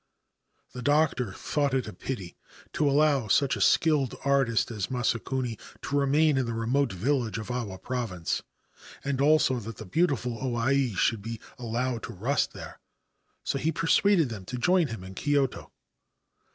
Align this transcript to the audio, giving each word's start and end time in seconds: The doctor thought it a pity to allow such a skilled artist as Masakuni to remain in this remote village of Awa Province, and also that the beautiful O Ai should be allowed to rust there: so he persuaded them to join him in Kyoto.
The 0.73 0.81
doctor 0.81 1.31
thought 1.31 1.75
it 1.75 1.87
a 1.87 1.93
pity 1.93 2.35
to 2.73 2.89
allow 2.89 3.27
such 3.27 3.55
a 3.55 3.61
skilled 3.61 4.15
artist 4.25 4.71
as 4.71 4.89
Masakuni 4.89 5.59
to 5.83 5.95
remain 5.95 6.39
in 6.39 6.47
this 6.47 6.55
remote 6.55 6.91
village 6.91 7.37
of 7.37 7.51
Awa 7.51 7.77
Province, 7.77 8.41
and 9.03 9.21
also 9.21 9.59
that 9.59 9.77
the 9.77 9.85
beautiful 9.85 10.39
O 10.41 10.55
Ai 10.55 10.95
should 10.97 11.21
be 11.21 11.39
allowed 11.59 12.01
to 12.01 12.13
rust 12.13 12.53
there: 12.53 12.79
so 13.43 13.59
he 13.59 13.71
persuaded 13.71 14.29
them 14.29 14.43
to 14.45 14.57
join 14.57 14.87
him 14.87 15.03
in 15.03 15.13
Kyoto. 15.13 15.71